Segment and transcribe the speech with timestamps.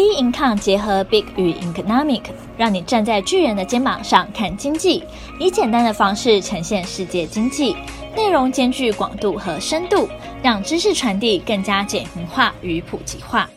[0.00, 2.22] B Income 结合 Big 与 Economic，
[2.56, 5.04] 让你站在巨人的肩膀上看经济，
[5.38, 7.76] 以简单的方式呈现世界经济，
[8.16, 10.08] 内容兼具广度和深度，
[10.42, 13.50] 让知识传递更加简明化与普及化。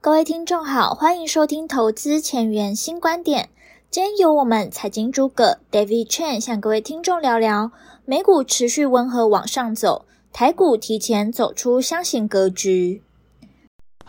[0.00, 3.50] 各位听众好，欢迎收听投资前沿新观点。
[3.90, 7.70] 今天由我们财经诸葛 David Chen 向各位听众聊聊
[8.06, 13.02] 美股持续温和往上走，台股提前走出箱型格局。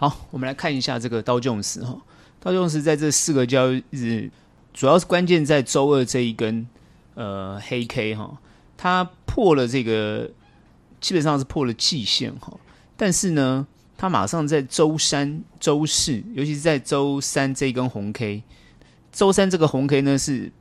[0.01, 1.95] 好，我们来看一下这个刀琼斯哈，
[2.39, 4.31] 刀琼斯在这四个交易日，
[4.73, 6.67] 主要是关键在周二这一根
[7.13, 8.35] 呃黑 K 哈，
[8.75, 10.31] 它破了这个
[10.99, 12.51] 基本上是破了季线哈，
[12.97, 18.41] 但是呢，它马上在周三、周四，尤其是在周三这一根红 K，
[19.11, 20.51] 周三这个红 K 呢是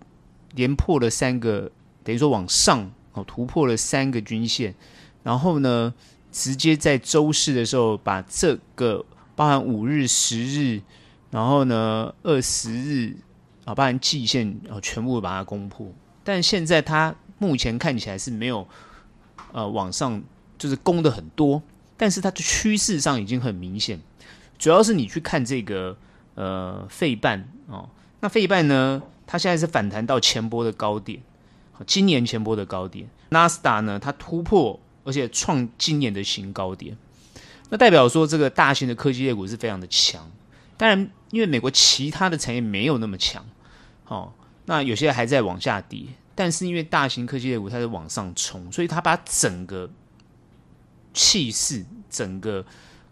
[0.55, 1.73] 连破了三个，
[2.05, 4.75] 等于说往上哦突破了三个均线，
[5.23, 5.95] 然后呢，
[6.31, 9.07] 直接在周四的时候把这个。
[9.41, 10.83] 包含五日、十日，
[11.31, 13.17] 然后呢，二十日
[13.65, 15.91] 啊，包含季线啊，全部把它攻破。
[16.23, 18.69] 但现在它目前看起来是没有
[19.53, 20.23] 呃往上，
[20.59, 21.63] 就是攻的很多，
[21.97, 23.99] 但是它的趋势上已经很明显。
[24.59, 25.97] 主要是你去看这个
[26.35, 27.89] 呃费半哦，
[28.21, 31.19] 那费半呢，它现在是反弹到前波的高点，
[31.87, 33.09] 今年前波的高点。
[33.31, 36.95] 纳斯达呢，它突破而且创今年的新高点。
[37.71, 40.31] 那代表说，这个大型的科技类股是非常的强。
[40.77, 43.47] 当然，因为美国其他的产业没有那么强，
[44.09, 44.33] 哦，
[44.65, 46.05] 那有些还在往下跌。
[46.35, 49.89] 但是因为大型科技类股它是往上冲，所以它把整个
[51.15, 52.65] 气势，整个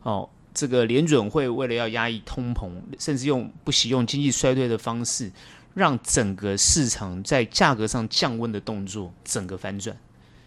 [0.03, 5.31] 哦，这个联准会为了要压抑通膨，甚至用不惜用经济衰退的方式，
[5.75, 9.97] 让整个市场在价格上降温的动作，整个反转，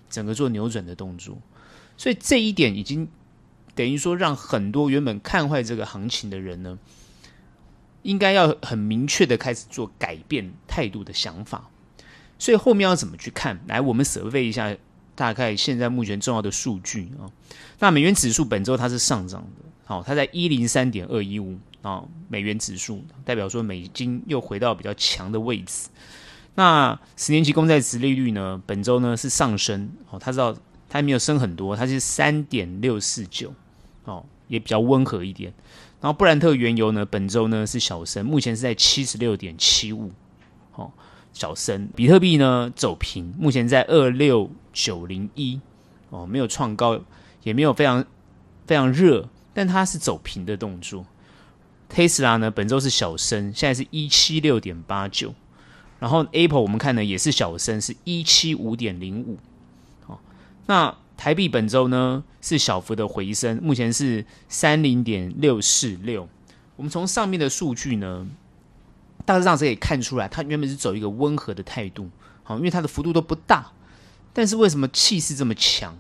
[0.10, 1.38] 整个做扭转的动作。
[1.96, 3.08] 所以这一点已经。
[3.76, 6.78] 等于说，让很多原本看坏这个行情的人呢，
[8.02, 11.70] 应该要很明确的开始做改变态度的想法。
[12.38, 13.60] 所以后面要怎么去看？
[13.68, 14.76] 来，我们 survey 一下
[15.16, 17.30] 大概现在目前重要的数据啊。
[17.80, 25.90] 那美元指数本周它是上涨的，好，它在一零三点二一五啊，美元指数代表说美金又回到比较强的位置。
[26.56, 30.52] 那十年期公债殖利率呢，本周呢是上升，哦，它知道
[30.90, 33.54] 它还没有升很多，它是三点六四九。
[34.06, 35.54] 哦，也比较温和一点。
[36.00, 40.12] 然后布兰特原油呢，本周呢是小升，目前是在七十六点七五，
[40.74, 40.92] 哦，
[41.32, 41.88] 小升。
[41.96, 45.62] 比特币呢走平，目前在二六九零一，
[46.10, 47.00] 哦，没有创高，
[47.44, 48.04] 也没有非常
[48.66, 51.06] 非常热，但它是走平的动作。
[51.88, 55.36] 特斯拉呢，本周是小升，现在是一七六点八九。
[56.00, 59.38] 然后 Apple 我们看呢也是小升，是一七五点零五。
[60.08, 60.18] 哦，
[60.66, 60.98] 那。
[61.22, 66.28] 台币本周呢是小幅的回升，目前是三零点六四六。
[66.76, 68.28] 我们从上面的数据呢，
[69.24, 72.10] 大致上是可以看出来，它原本是走一个温和的态度，
[72.42, 73.72] 好，因为它的幅度都不大。
[74.34, 75.96] 但是为什么气势这么强？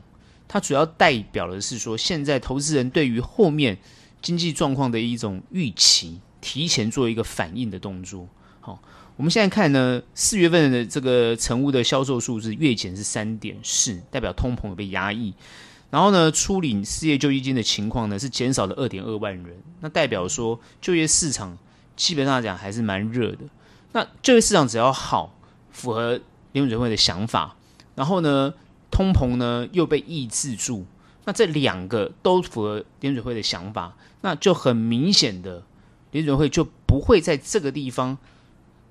[0.47, 3.77] 它主要代表的是说，现在投资人对于后面
[4.23, 8.27] 经济状况的一种预期，提前做一个反应的动作，
[8.59, 8.81] 好。
[9.17, 15.33] 我们现在看呢，四月份的这个成屋的销售数字月减是三点四，代表通膨有被压抑。
[15.91, 21.57] 然后呢，初领失业救济金的情况呢是减少了二点二万人，那代表说就业市场
[21.95, 23.39] 基本上来讲还是蛮热的。
[23.91, 25.35] 那就业市场只要好，
[25.69, 26.19] 符合
[26.53, 27.57] 联准会的想法，
[27.93, 28.53] 然后呢，
[28.89, 30.85] 通膨呢又被抑制住，
[31.25, 35.61] 那这两个都符合联准会的想法，那就很明显的
[36.11, 38.17] 联准会就不会在这个地方。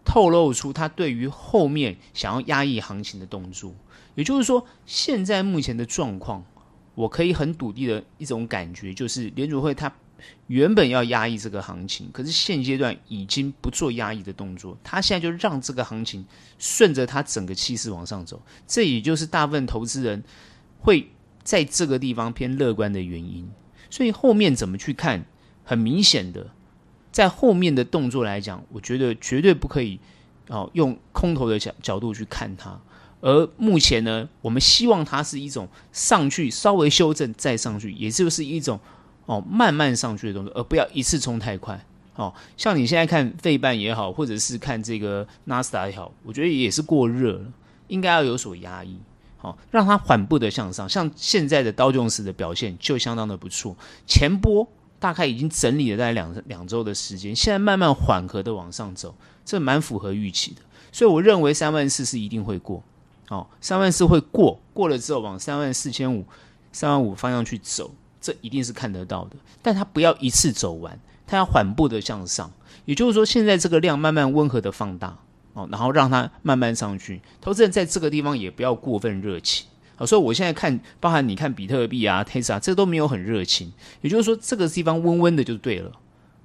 [0.04, 3.74] 透露出他对于后面想要压抑行情的动作，
[4.14, 6.44] 也就是说，现在目前的状况，
[6.94, 9.92] 我可以很笃定的一种感觉，就是联储会它
[10.48, 16.24] 原本要压抑这个行情，可是现阶段已经不做压抑的动作，他现在就让这个行情
[16.58, 20.22] 顺着他整个气势往上走，这也就是大部分投资人
[20.80, 21.10] 会
[21.42, 23.48] 在这个地方偏乐观的原因。
[23.88, 25.24] 所以后面怎么去看，
[25.64, 26.50] 很明显的。
[27.12, 29.98] 在后面的动作来讲，我觉得绝对不可以
[30.48, 32.80] 哦用空头的角角度去看它。
[33.20, 38.80] 而目前呢，我们希望它是一种上去稍微修正再上去，也就是一种
[39.26, 41.84] 哦慢慢上去的动作，而不要一次冲太快。
[42.14, 47.52] 哦，像你现在看费半也好，或者是看这个纳斯达也好，我觉得也是过热了，
[47.88, 48.96] 应该要有所压抑，
[49.36, 50.88] 好、哦、让它缓步的向上。
[50.88, 53.76] 像现在的道琼斯的表现就相当的不错，
[54.06, 54.66] 前波。
[55.00, 60.60] 大概已经整理了大概两两周的时间，现在慢慢缓和的往上走，这蛮符合预期的。
[60.92, 62.82] 所以我认为三万四是一定会过，
[63.30, 66.24] 哦，三万四会过，过了之后往三万四千五、
[66.70, 69.36] 三万五方向去走，这一定是看得到的。
[69.62, 72.52] 但它不要一次走完，它要缓步的向上。
[72.84, 75.16] 也就是说，现在这个量慢慢温和的放大
[75.54, 77.22] 哦，然后让它慢慢上去。
[77.40, 79.66] 投资人在这个地方也不要过分热情。
[80.00, 83.70] 好，所以我现在看，包含你看比特币啊、Tesla，这都没有很热情。
[84.00, 85.92] 也就是说，这个地方温温的就对了。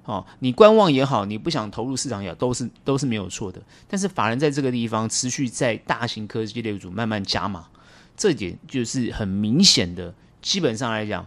[0.04, 3.58] 哦，你观望也好，你不想投入市场也好，都是都是没有错的。
[3.88, 7.66] 但是法人在这个地方持续在大型科技类组慢慢加码，
[8.14, 10.14] 这点就是很明显的。
[10.42, 11.26] 基本上来讲，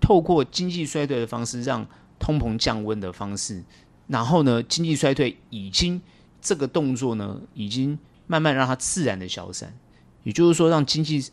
[0.00, 1.86] 透过经济衰退的方式让
[2.18, 3.62] 通膨降温的方式，
[4.06, 6.00] 然后呢，经济衰退已经
[6.40, 9.76] 这个动作呢，已经慢慢让它自然的消散。
[10.22, 11.24] 也就是说，让经济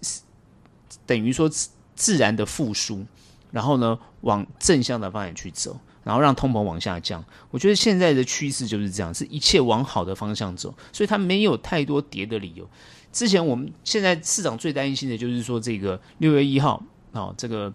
[1.06, 1.50] 等于说
[1.96, 3.06] 自然的复苏，
[3.52, 7.24] 然后呢，往正向的方向去走，然后让通膨往下降。
[7.52, 12.68] 我觉得现在的趋势就是这样，是一切往好的方向走，所以它没有太多跌的理由。
[13.12, 16.82] 之前我们现在市场最担心的就是说，这个六月一号
[17.14, 17.74] 啊，这个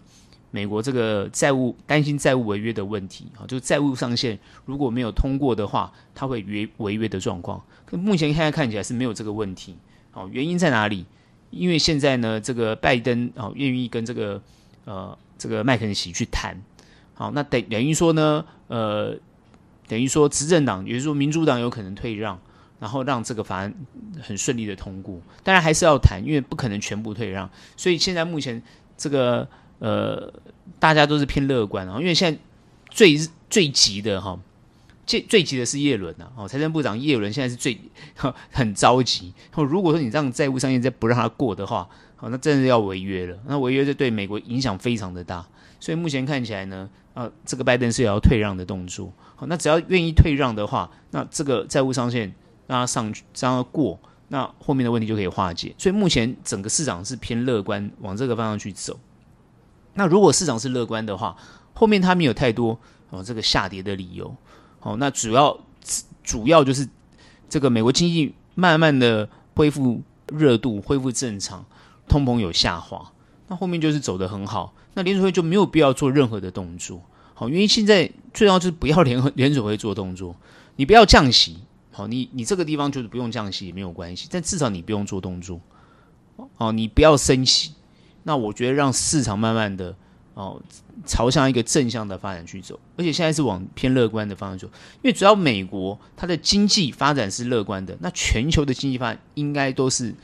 [0.51, 7.61] 美国这个债务担心债务违约的问题啊，就债务上限如果没有通过的话，它会违违约的状况。
[7.85, 9.77] 可目前现在看起来是没有这个问题。
[10.13, 11.07] 哦，原因在哪里？
[11.51, 14.41] 因为现在呢，这个拜登哦愿意跟这个
[14.87, 16.57] 呃这个麦肯锡去谈，
[17.13, 19.15] 好，那等等于说呢，呃，
[19.87, 22.41] 等于说执政党，也就是说民主党有可能退让，
[22.81, 23.75] 然后让这个法案
[24.23, 25.21] 很顺利的通过。
[25.43, 28.63] 当然还是要谈，因为不可能全部退让，所以现在目前
[28.97, 29.47] 这个
[29.79, 30.33] 呃
[30.79, 32.41] 大家都是偏乐观啊，因为现在
[32.89, 33.19] 最
[33.51, 34.41] 最急的哈。
[35.05, 37.79] 最最急的是叶伦呐，哦，财政部长叶伦现在是最
[38.53, 39.33] 很着急。
[39.57, 43.37] 如果说你让债务上限再不让他过的话，好，那真的要违约了。
[43.47, 45.45] 那违约就对美国影响非常的大。
[45.81, 49.13] 所以目前看起来呢，呃，这个拜登是要退让的动作。
[49.35, 52.33] 好，那只要愿意退让的话，那这个债务上限
[52.69, 55.75] 让他上去，让他过，那后面的问题就可以化解。
[55.77, 58.97] 所以目前整个市场是偏乐观，往这个方向去走。
[59.95, 61.37] 那如果市场是乐观的话，
[61.75, 62.79] 后面他没有太多
[63.11, 64.33] 哦这个下跌的理由。
[64.85, 65.57] 好，那主要
[66.25, 66.89] 主要就是
[67.49, 71.65] 这个美国经济慢慢的恢复热度，恢复正常，
[72.09, 73.13] 通膨有下滑，
[73.47, 77.01] 那后面就是走得很好，那联储会就没有必要做任何的动作。
[77.33, 80.35] 好，因为现在最重要就是不要联 联储会做动作，
[80.75, 81.59] 你不要降息，
[81.93, 85.61] 好，你你这个地方就是不用降息也没有关系，但至少你不用做动作，
[86.57, 87.75] 哦，你不要升息，
[88.25, 89.95] 那我觉得让市场慢慢的。
[90.35, 90.61] 哦，
[91.05, 94.67] 朝向一个正向的发展去走，而且现在是往偏乐观的方向走，
[95.03, 100.15] 因为只要美国它的经济发展是乐观的，那全球的经济发展应该都是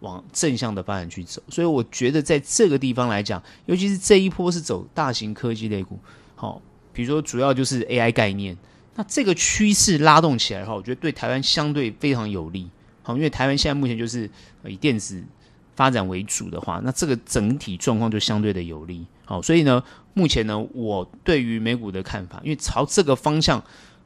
[0.00, 1.42] 往正向的发展去走。
[1.48, 5.98] 所以我觉得在这个地方来讲，尤其是这一波是走大型科技类股，
[6.36, 8.56] 好、哦，比如说主要就是 AI 概念，
[8.94, 12.70] 那这个趋势拉动起来的话，我觉得对台湾相对非常有利。
[13.02, 14.30] 好、因为台湾现在目前就是
[14.64, 15.24] 以电子
[15.80, 19.06] 发展为主的话，那这个整体状况就相对的有利。
[19.24, 19.82] 好，所以呢，
[20.12, 23.64] 目前呢，我对于美股的看法，因为朝这个方向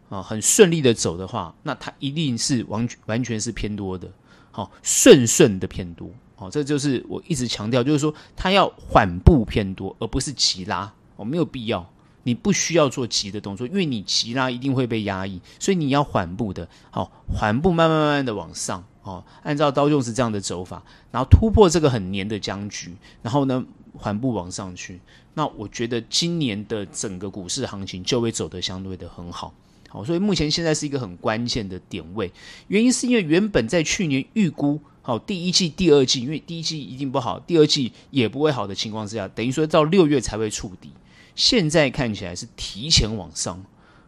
[0.09, 4.09] 啊很顺利的走的话，那它一定是完完全是偏多的，
[4.53, 11.85] 好，顺顺的偏多，好，这就是我一直强调，就是说它要缓步偏多，而不是急拉，哦，没有必要，
[12.23, 22.91] 你不需要做急的动作，因为你急拉一定会被压抑，所以你要缓步的，好，缓步慢慢慢慢的往上，哦，按照刀用是这样的走法，然后突破这个很黏的僵局，
[23.21, 23.63] 然后呢，
[23.93, 24.99] 缓步往上去，
[25.35, 29.53] 那我觉得今年的整个股市行情就会走得相对的很好，
[29.91, 32.33] 好，所以目前现在是一个很关键的点位，
[32.69, 40.91] 原因是因为原本在去年预估好第一季、第二季，因为第一季一定不好，第二季也不会好的情况之下，等于说到六月才会触底，
[41.35, 43.63] 现在看起来是提前往上，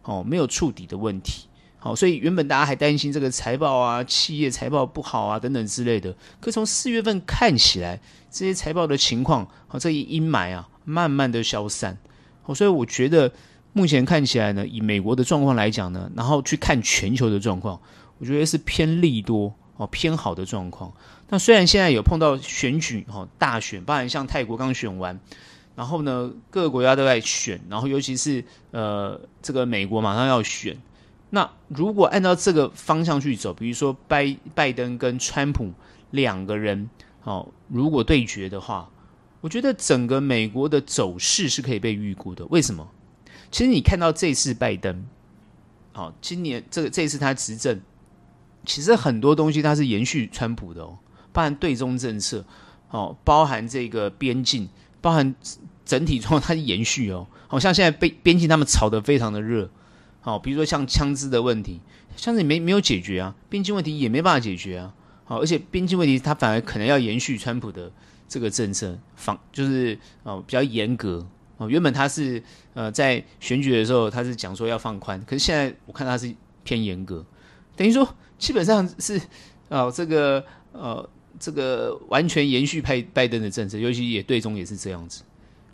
[0.05, 1.43] 哦，没有触底的问题。
[1.79, 6.13] 好，所以原本大家还担心这个财报啊，企业财报不好啊等等之类的。
[6.41, 11.97] 可从四月份看起来，这些财报的情况，好，这一阴霾啊，慢慢的消散。
[12.43, 13.31] 好，所以我觉得
[13.73, 17.81] 目前看起来呢，以美国的状况来讲呢，然后去看全球的状况，
[18.19, 20.93] 我觉得是偏利多哦，偏好的状况。
[21.29, 25.21] 那虽然现在有碰到选举哦，大选，包含像泰国刚选完，
[25.77, 30.77] 然后呢，各个国家都在选，然后尤其是呃，这个美国马上要选。
[31.37, 35.71] 那如果按照这个方向去走，比如说拜拜登跟川普
[36.13, 36.89] 两个人，
[37.25, 38.89] 哦，如果对决的话，
[39.43, 42.47] 我觉得整个美国的走势是可以被预估的。
[42.47, 42.89] 为什么？
[43.51, 45.05] 其实你看到这次拜登，
[45.93, 47.83] 好，今年这个这次他执政，
[48.65, 50.99] 其实很多东西他是延续川普的哦，
[51.35, 52.47] 包含对中政策，
[52.89, 54.71] 哦，包含这个边境，
[55.03, 55.35] 包含
[55.85, 57.27] 整体状况，它延续哦。
[57.47, 59.69] 好像现在被边境他们炒得非常的热。
[60.27, 61.81] 好，比如说像枪支的问题，
[62.17, 64.93] 枪支没没有解决啊，边境问题也没办法解决啊。
[65.23, 67.93] 好，而且边境问题它反而可能要延续川普的
[68.27, 71.25] 这个政策，防就是哦比较严格
[71.59, 72.43] 哦，原本他是
[72.75, 77.25] 呃在选举的时候他是讲说要放宽，可是现在我看他是偏严格，
[77.77, 79.21] 等于说基本上是
[79.69, 85.23] 哦这个呃这个完全延续派拜登的政策，尤其也对中也是这样子。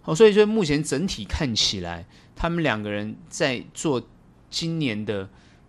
[0.03, 2.05] 好，所以说目前整体看起来，
[2.37, 4.03] 他们两个人在做
[4.53, 5.29] 今年的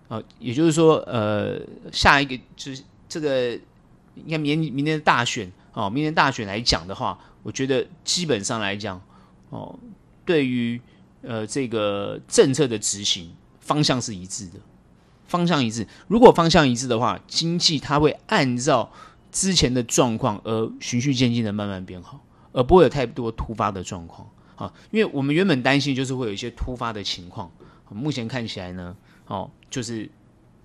[0.10, 1.60] 呃，也就是说呃
[1.92, 3.54] 下一个就是这个
[4.16, 9.02] 应该明明年的大选哦，明年大选来讲的话，我觉得基本上来讲
[9.50, 9.80] 哦。
[10.26, 10.80] 对于
[11.22, 14.60] 呃这个政策的执行方向是一致的，
[15.28, 15.86] 方向一致。
[16.08, 18.90] 如果方向一致的话，经济它会按照
[19.34, 22.24] 之前的状况而循序渐进的慢慢变好，
[22.54, 24.72] 而不会有太多突发的状况啊。
[24.92, 27.52] 因为我们原本担心就是会有一些突发的情况，
[27.94, 28.96] 目前看起来呢，
[29.28, 30.10] 哦，就是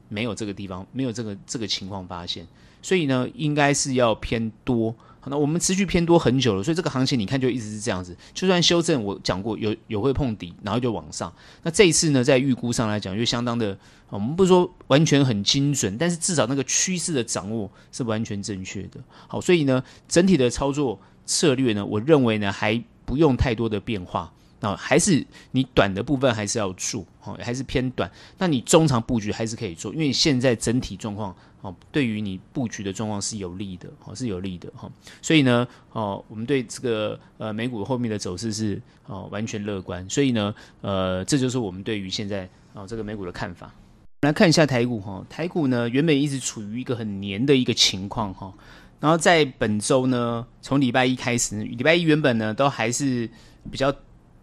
[0.08, 2.46] 没有这个地方没有这个这个情况发现，
[2.82, 4.94] 所以呢，应该是要偏多。
[5.30, 8.16] 那我们持续偏多很久了，所以这个行情你看就一直是这样子。
[8.32, 11.30] 就算修正，我讲过有有会碰底，然后就往上。
[11.64, 13.76] 那这一次呢，在预估上来讲，就相当的，
[14.08, 18.98] 我们不说完全很精准，但是至少那个趋势的掌握是完全正确的。
[19.26, 24.32] 好，所以呢，整体的操作策略呢，我认为呢还不用太多的变化。
[24.60, 28.10] 那还是你短的部分还是要做，哦，还是偏短。
[28.38, 31.34] 那你中长布局还是可以做，因为现在整体状况。
[31.60, 34.88] 哦，对于你布局的状况是有利的，哦，是有利的哈，
[35.20, 43.66] 所以呢，哦，我们对这个呃美股后面的走势是哦完全乐观，所以呢，呃，这就是我们对于现在哦这个美股的看法。
[43.66, 48.54] 我们来看一下台股哈，台股呢原本一直处于一个很黏的一个情况哈，
[49.00, 53.28] 然后在本周呢，从礼拜一开始，礼拜一原本呢都还是
[53.68, 53.92] 比较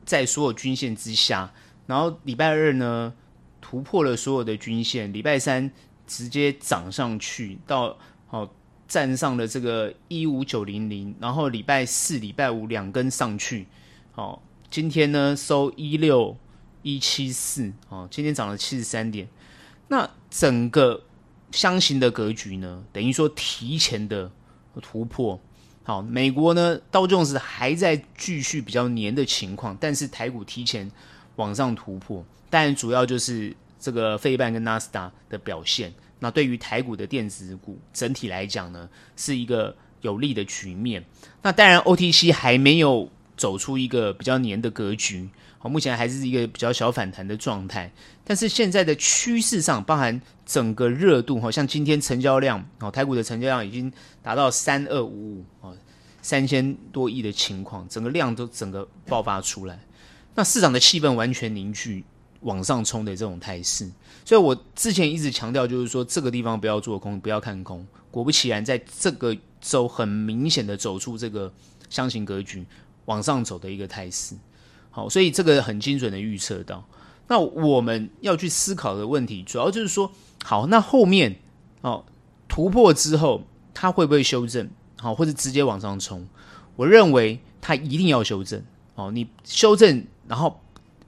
[0.05, 1.51] 在所有均线之下，
[1.88, 3.13] 然后礼拜二呢
[3.59, 5.71] 突破了所有的均线，礼拜三。
[6.07, 7.97] 直接涨上去到
[8.29, 8.47] 哦，
[8.88, 13.65] 站上了这个一五九零零，然后礼拜四、礼拜五两根上去，
[14.13, 16.38] 哦，今天呢收一六
[16.83, 19.27] 一七四，哦，今天涨了七十三点。
[19.88, 21.01] 那整个
[21.50, 24.31] 箱型的格局呢，等于说提前的
[24.83, 25.39] 突破。
[25.86, 30.92] 好，美国呢道琼斯还在继续比较黏的情况，但是台股提前
[31.38, 33.56] 往上突破，但主要就是。
[33.77, 41.06] 这个费半跟纳斯达的表现，那对于台股的电子股整体来讲呢，是一个有利的局面。
[41.44, 47.92] 那当然，OTC 还没有走出一个比较黏的格局，好，目前还是一个比较小反弹的状态。
[48.24, 55.75] 但是现在的趋势上，包含整个热度，好像今天成交量，哦，台股的成交量已经达到三二五五，哦，
[56.22, 59.80] 三千多亿的情况，整个量都整个爆发出来，
[60.36, 62.04] 那市场的气氛完全凝聚。
[62.42, 63.89] 往上冲的这种态势，
[64.24, 67.84] 所以我之前一直强调，就是说这个地方不要做空，不要看空。
[68.12, 71.51] 果不其然，在这个周很明显的走出这个
[71.89, 72.63] 箱型格局
[73.05, 74.35] 往上走的一个态势。
[74.91, 76.85] 好，所以这个很精准的预测到。
[77.27, 80.12] 那我们要去思考的问题，主要就是说，
[80.43, 81.35] 好，那后面
[81.81, 82.05] 哦
[82.47, 83.43] 突破之后，
[83.74, 84.69] 它会不会修正？
[84.97, 86.27] 好，或者直接往上冲？
[86.75, 88.63] 我认为它一定要修正。
[88.95, 90.62] 哦，你修正，然后。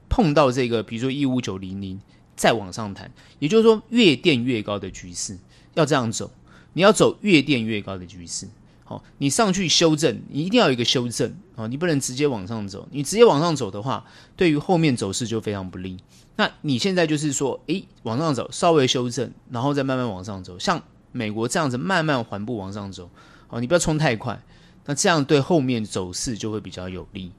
[0.10, 2.00] 碰到这个，比如说一五九零零，
[2.34, 5.38] 再往上弹，也就是说越垫越高的局势
[5.74, 6.32] 要这样走，
[6.72, 8.48] 你要走越垫越高的局势。
[8.88, 12.88] 好，你上去修正，你一定要有一个修正啊，你不能直接往上走。
[12.92, 14.06] 你直接往上走的话，
[14.38, 15.98] 对于后面走势就非常不利。
[16.38, 23.10] 那你现在就是说，诶，往上走，稍微修正，然后再慢慢往上走，像美国这样子慢慢缓步往上走。
[23.48, 24.42] 好，你不要冲太快，
[24.86, 27.32] 那这样对后面走势就会比较有利。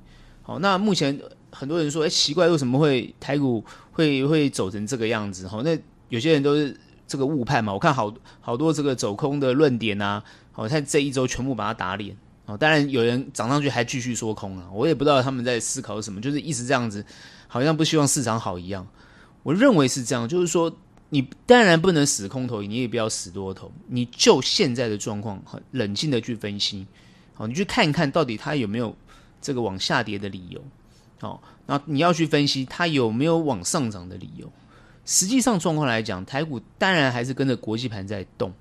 [0.43, 1.19] 好，那目前。
[1.51, 5.49] 很多人说：“哎，奇怪，为什么会台股会会走成这个样子？
[5.49, 5.77] 哈，那
[6.11, 7.73] 有些人都是这个误判嘛。
[7.73, 8.13] 我看好
[8.43, 10.23] 好多这个走空的论点啊，
[10.59, 12.17] 哦，他这一周全部把它打脸。
[12.47, 17.05] 哦，当然有人涨上去还继续说空啊，我也不知道他们在思考什么，就是一直这样子，
[17.47, 18.85] 好像不希望市场好一样。
[19.45, 20.75] 我认为是这样，就是说
[21.11, 26.87] 你当然不能死空头，你也不要死多头，你就现在的状况很冷静的去分析，
[27.35, 28.97] 好，你去看一看到底它有没有
[29.41, 30.61] 这个往下跌的理由。”
[31.21, 34.51] 好，那你要去分析它有没有往上涨的理由。
[35.05, 38.53] 实际上状况来讲，台股当然还是跟着国际盘在动。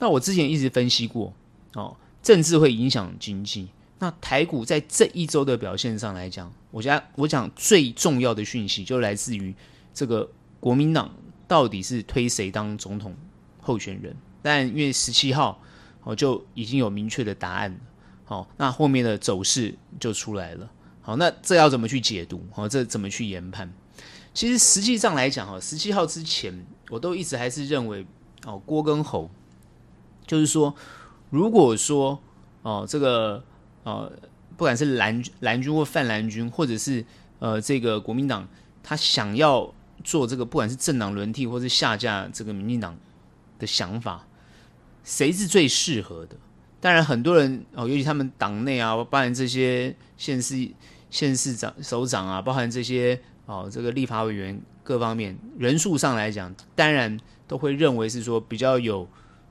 [0.00, 1.32] 那我之前一直分析过，
[1.74, 3.68] 哦，政治会影响经济。
[4.00, 9.54] 那台股在这一周的表现上来讲，我觉得我讲最重要的讯息就来自于
[9.92, 10.28] 这个
[10.58, 11.14] 国民党
[11.46, 13.14] 到底是推谁当总统
[13.60, 14.16] 候选人。
[14.40, 15.60] 但因为十七号
[16.02, 17.78] 哦就已经有明确的答案了，
[18.24, 20.70] 好，那后面的走势就出来了。
[21.02, 22.42] 好，那这要怎么去解读？
[22.52, 23.70] 好，这怎么去研判？
[24.32, 28.06] 其实实际上来讲，哈，十七号之前，我都一直还是认为，
[28.46, 29.30] 哦，郭跟侯，
[30.30, 30.72] 就是说，
[31.30, 32.16] 如果说，
[32.62, 33.42] 哦，这个，
[33.82, 34.08] 呃，
[34.56, 37.04] 不管是蓝蓝军或泛蓝军，或者是
[37.40, 38.46] 呃，这个国民党
[38.80, 42.96] 他想要做这个，不管是政党轮替或是下架这个民进党
[43.58, 44.24] 的想法，
[45.02, 46.36] 谁是最适合的？
[46.80, 50.70] 当然，很多人哦，尤其他们党内啊，包含这些县市
[51.10, 57.18] 县市长首长啊，包含这些哦，这个立法委员各方面人数上来讲，当然
[57.48, 59.08] 都会认为是说比较有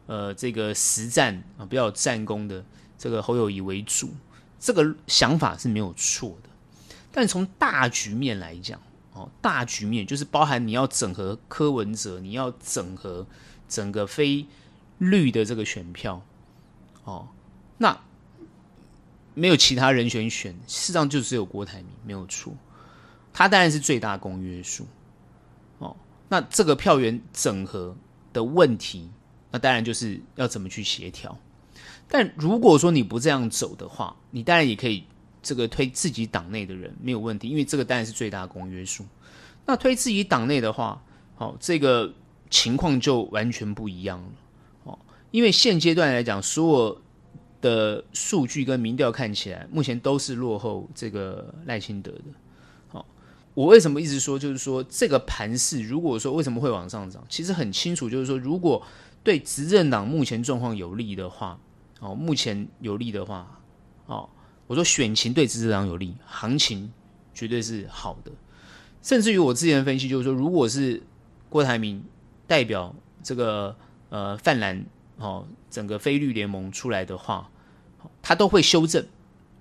[0.09, 2.65] 呃这个实战啊，比较有战功的
[2.97, 4.09] 这个侯友谊为主，
[4.59, 6.49] 这个想法是没有错的。
[7.11, 8.81] 但从大局面来讲，
[9.13, 13.27] 哦，大局面就是包含你要整合柯文哲，你要整合
[13.67, 14.47] 整个非
[14.97, 16.23] 绿的这个选票。
[17.03, 17.27] 哦，
[17.77, 18.01] 那
[19.35, 22.53] 没有其他人选选，事实上就只有郭台铭没有错，
[23.31, 24.87] 他当然是最大公约数。
[25.77, 25.95] 哦，
[26.29, 27.95] 那这个票源整合
[28.33, 29.09] 的问题，
[29.51, 31.37] 那当然就是要怎么去协调。
[32.07, 35.03] 但如果说你不这样走的话，你当然也可以
[35.43, 39.05] 这个推自己党内的人没有问题，因为这个当然是最大公约数。
[39.65, 41.03] 那推自己党内的话，
[41.35, 42.11] 好，这个
[42.49, 44.29] 情况就完全不一样了
[44.85, 44.99] 哦。
[45.29, 47.01] 因为现阶段来讲，所有
[47.61, 52.23] 的数据跟民调看起来，目前都是落后这个赖清德的。
[52.87, 53.05] 好，
[53.53, 58.81] 我为什么一直说，就是说这个盘势，如果说为什么会往上涨，其实很清楚，就是说如果
[59.29, 61.59] 对执政党目前状况有利的话，
[61.99, 63.61] 哦，目前有利的话，
[64.07, 64.27] 哦，
[64.65, 66.91] 我说选情对执政党有利，行情
[67.33, 68.31] 绝对是好的。
[69.03, 71.03] 甚至于我之前分析，就是说，如果是
[71.47, 72.03] 郭台铭
[72.47, 73.75] 代表这个
[74.09, 74.83] 呃泛蓝。
[75.21, 77.51] 哦，整个非绿联盟出来的话，
[78.21, 79.05] 他都会修正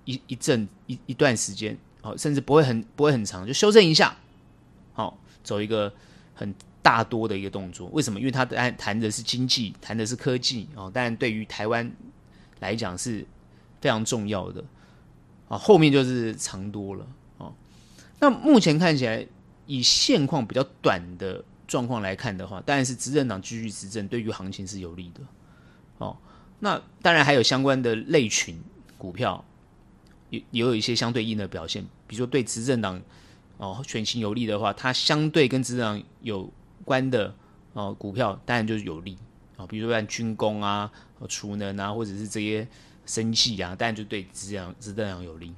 [0.05, 4.15] 一一阵一一段时间，哦，甚至不会很不会很长，就修正一下，
[4.93, 5.91] 好，走一个
[6.33, 6.55] 很
[6.89, 7.87] 大多的一个动作。
[7.89, 8.19] 为什么？
[8.19, 11.91] 因为他谈谈的是经济，谈的是科技，哦，但对于台湾
[12.61, 13.23] 来讲是
[13.79, 14.63] 非常重要的，
[15.47, 17.05] 啊，后面就是长多了，
[17.37, 17.53] 哦，
[18.19, 19.23] 那目前看起来
[19.67, 25.21] 以现况比较短的状况来看的话，当然是执政党继续执政，对于行情是有利的。
[25.99, 26.17] 哦，
[26.57, 28.59] 那当然还有相关的类群
[28.97, 29.45] 股票，
[30.31, 31.83] 也也有一些相对应的表现。
[32.07, 32.99] 比如说对执政党
[33.57, 36.51] 哦选情有利的话，它相对跟执政党有
[36.85, 37.33] 关的
[37.73, 39.17] 哦股票，当然就是有利
[39.57, 40.91] 啊、比如说像军工啊、
[41.27, 42.67] 储能啊，或者是这些
[43.05, 45.53] 生技啊，当然就对执政党执政党有利。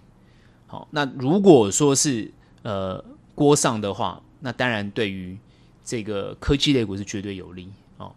[0.68, 2.32] 好、那如果说是
[2.64, 3.04] 呃
[3.36, 5.38] 锅上的话，那当然对于
[5.84, 8.14] 这个科技类股是绝对有利哦。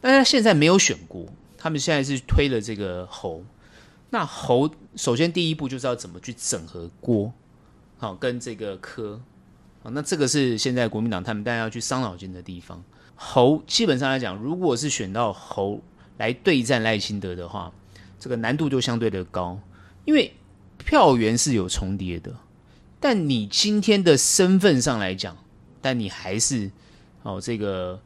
[0.00, 1.26] 但是现在没有选锅。
[1.58, 3.42] 他们现在是推了这个侯，
[4.10, 7.32] 那侯首先第一步就是要怎么去整合锅，
[7.98, 9.20] 好跟这个科，
[9.92, 12.82] 那这个是现在国民党他们大家要去伤脑筋的地方。
[13.14, 15.80] 侯基本上来讲，如果是选到侯
[16.18, 17.72] 来对战赖清德的话，
[18.18, 19.58] 这个难度就相对的高，
[20.04, 20.32] 因为
[20.76, 22.34] 票源是有重叠的，
[23.00, 25.36] 但你今天的身份上来讲，
[25.80, 26.70] 但你还是
[27.22, 28.00] 哦这个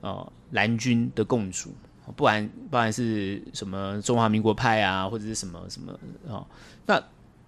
[0.00, 1.74] 哦蓝军的共主。
[2.14, 5.92] 不然不然是什么中华民国派啊，或者是什么什么、
[6.28, 6.46] 哦，
[6.86, 7.02] 那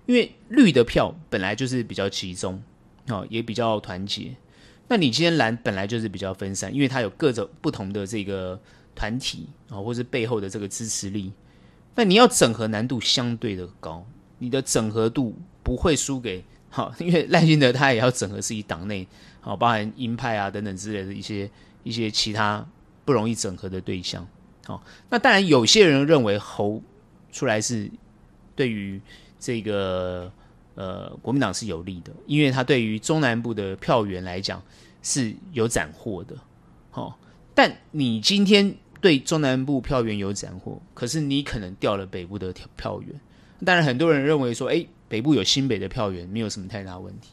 [0.04, 2.60] 因为绿的票本来就是比较集中，
[3.08, 4.34] 哦，也比较团结。
[4.88, 8.58] 那你今天蓝本来就是比较分散，因为它有各种不同的这个
[8.94, 11.32] 团体啊、哦，或是背后的这个支持力。
[11.94, 14.06] 那你要整合难度相对的高，
[14.38, 19.06] 你的整合度不会输给好、哦，因为赖清德他也要整合自己党内，
[19.40, 21.50] 好、哦，包含鹰派啊等等之类的一些
[21.82, 22.66] 一些其他
[23.04, 24.26] 不容易整合的对象。
[24.68, 26.82] 哦，那当然，有些人认为侯
[27.32, 27.90] 出来是
[28.54, 29.00] 对于
[29.38, 30.30] 这个
[30.78, 34.62] 呃国民党是有利的，因为他对于中南部的票源来讲
[35.02, 36.36] 是有斩获的。
[36.92, 37.12] 哦，
[37.52, 43.20] 但你今天对中南部票源有斩获，可是你可能掉了北部的票源。
[43.64, 47.30] 当然，很多人认为说，哎，北部有新北的票源，没有什么太大问题。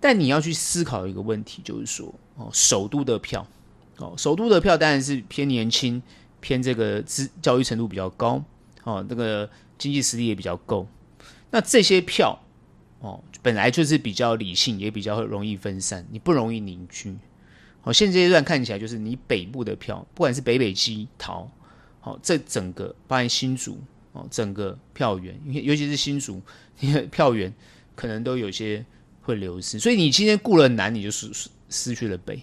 [0.00, 3.46] 但你要去思考一个问题，就是说，哦，首都的票。
[3.98, 6.02] 哦，首都的票当然是偏年轻，
[6.40, 8.42] 偏这个资教育程度比较高，
[8.82, 10.84] 哦，那个经济实力也比较够。
[11.54, 12.36] 那这些票，
[12.98, 17.14] 哦，本来就是比较理性，也比较容易分散，你不容易凝聚。
[17.84, 21.48] 哦，现阶段看起来就是你北部的票，不管是北北基桃，
[22.02, 23.78] 哦，这整个包含新竹，
[24.10, 26.42] 哦，整个票源，尤其是新竹，
[26.80, 27.54] 因为票源
[27.94, 28.84] 可能都有些
[29.22, 31.30] 会流失，所以你今天顾了南，你就失
[31.68, 32.42] 失去了北。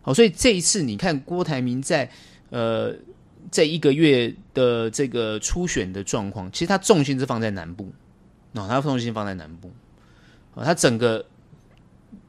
[0.00, 2.08] 好，所以这一次你看郭台铭在
[2.50, 2.94] 呃
[3.50, 7.92] 这一个月的这个初选的状况，其实他重心是放在南部，
[8.54, 9.70] 哦，他重心放在南部，
[10.54, 11.24] 哦，他整个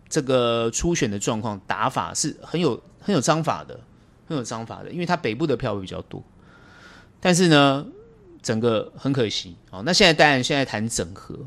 [0.10, 3.80] 这个初选的状况打法是很有很有章法的，
[4.28, 6.24] 很有章法的，因为他北部的票会比较多，
[7.20, 7.86] 但是呢，
[8.42, 11.38] 整个很可惜，哦，那现在当然现在谈整合，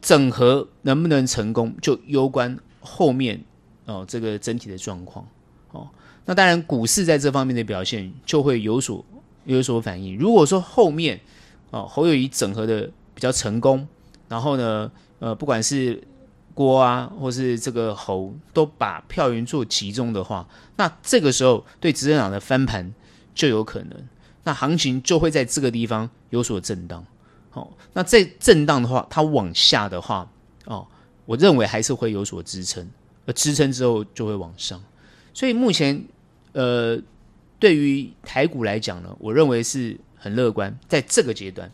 [0.00, 3.42] 整合能不能成功，就攸关后面
[3.86, 5.26] 哦这个整体的状况
[5.72, 5.88] 哦。
[6.26, 9.02] 那当然，股市在这方面的表现就会有所
[9.44, 10.18] 有所反应。
[10.18, 11.18] 如果说后面
[11.70, 13.84] 哦侯友谊整合的比较成功，
[14.28, 16.00] 然后呢，呃，不管是
[16.54, 22.94] 郭啊，或是这个侯都把票源做集中的话，那这个时候对执政党的翻盘
[23.34, 24.08] 就有可能，
[24.44, 27.04] 那行情就会在这个地方有所震荡。
[27.54, 30.30] 哦，那这震荡的话，它往下的话，
[30.66, 30.86] 哦，
[31.26, 32.88] 我认为还是会有所支撑，
[33.26, 34.80] 而支撑之后就会往上。
[35.34, 36.04] 所以目前，
[36.52, 36.96] 呃，
[37.58, 41.68] 对于台股来讲呢，我认为是很乐观，在这个阶段，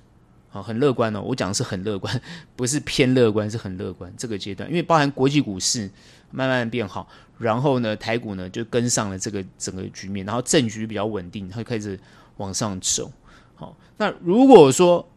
[0.54, 1.20] 哦，很乐观哦。
[1.20, 2.20] 我讲的是很乐观，
[2.54, 5.90] 不是偏乐观，是很乐观这个阶段，因为包含国际股市
[6.30, 11.98] 慢慢变好，然后呢，台股呢就跟上了这个整个局面，然后政局比较稳定，会开始
[12.36, 13.10] 往上走。
[13.56, 15.08] 好、那如果说，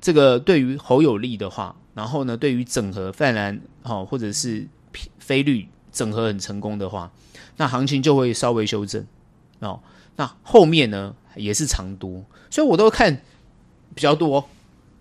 [0.00, 4.66] 这个对于侯有利的话，然后呢，对于整合泛蓝好，或者是
[5.18, 7.10] 非绿整合很成功的话，
[7.56, 9.04] 那行情就会稍微修正
[9.60, 9.80] 哦。
[10.16, 13.22] 那后面呢也是长多，所以我都看
[13.94, 14.44] 比较多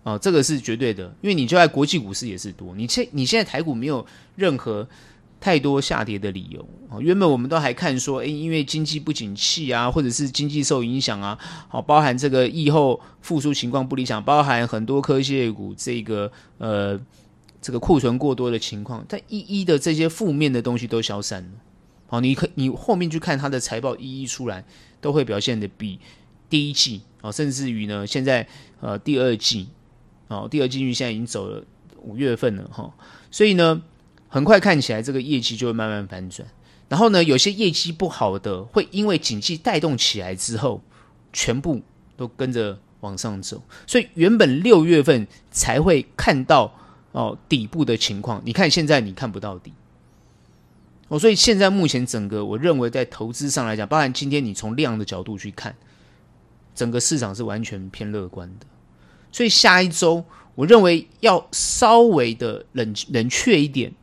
[0.03, 4.87] 哦，这个是绝对的，因为你就在国际股市也是多，你现你现在台股没有任何。
[5.43, 6.99] 太多下跌的理由啊！
[6.99, 11.35] 原本我们都还看说，诶，因为经济不景气啊，或者是经济受影响啊，
[11.67, 16.95] 好，包含这个疫后复苏情况不理想，包含很多科技股这个呃
[17.59, 21.49] 这个库存过多的情况，但一一的这些负面的东西都消散了。
[22.05, 24.63] 好，你可你后面去看它的财报一一出来，
[25.01, 25.99] 都会表现的比
[26.51, 28.47] 第一季啊，甚至于呢，现在
[28.79, 29.69] 呃第二季
[30.27, 31.63] 哦，第二季因为现在已经走了
[32.03, 32.93] 五月份了哈，
[33.31, 33.81] 所以呢。
[34.33, 36.47] 很快看起来，这个业绩就会慢慢反转。
[36.87, 40.81] 然后呢，有些业绩不好的，会因为景气带动起来之后，
[41.33, 41.81] 全部
[42.15, 43.61] 都跟着往上走。
[43.85, 46.73] 所以原本六月份才会看到
[47.11, 49.73] 哦底部的情况，你看现在你看不到底。
[51.09, 55.75] 哦，所以现在目前整个，我认为在投资上来讲，包含今天你从量的角度去看，
[56.75, 58.65] 整个市场是完全偏乐观的。
[59.31, 60.23] 所以下一周，
[60.55, 63.93] 我认为要稍微的冷冷却一点。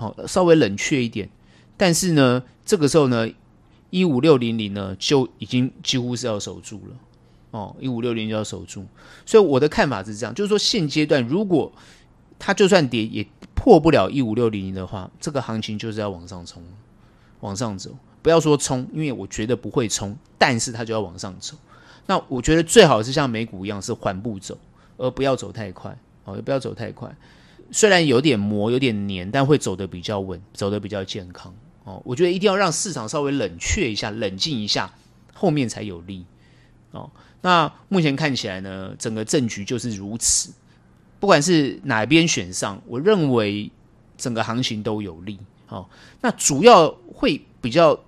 [0.00, 1.28] 哦，稍微冷却一点，
[1.76, 3.28] 但是呢，这个时候呢，
[3.90, 6.96] 一五六零零呢就已经几乎是要守住了。
[7.50, 8.86] 哦，一五六零就要守住，
[9.26, 11.72] 所以我的看法是这样，就是说现阶段如果
[12.38, 13.26] 它就算跌也
[13.56, 16.62] 破不了一五六零零的话，这个行情就是要往上冲，
[17.40, 17.90] 往上走。
[18.22, 21.56] 不要说冲，因为我觉得不会冲，但是它就要往上走。
[22.08, 24.58] 那我觉得最好是像美股一样是缓步走，
[24.96, 25.96] 而不要走太快。
[26.24, 27.14] 哦，也不要走太快。
[27.70, 32.00] 虽然有点磨，有点黏，但会走得比较稳，走得比较健康哦。
[32.04, 34.90] 我觉得一定要让市场稍微冷却一下，冷静一下，
[35.34, 36.24] 后面才有利
[36.92, 37.10] 哦。
[37.42, 40.50] 那目前看起来呢，整个政局就是如此。
[41.20, 43.70] 不管是哪边选上，我认为
[44.16, 45.86] 整个行情都有利哦。
[46.20, 47.98] 那主要会比较